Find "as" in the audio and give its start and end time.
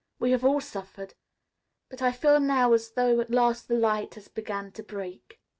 2.73-2.89